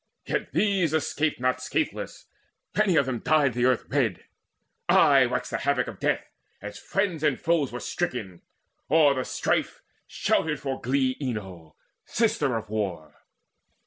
[0.25, 2.25] Yet these escaped not scatheless;
[2.75, 4.23] many of them Dyed the earth red:
[4.89, 6.25] aye waxed the havoc of death
[6.59, 8.41] As friends and foes were stricken.
[8.89, 13.13] O'er the strife Shouted for glee Enyo, sister of War.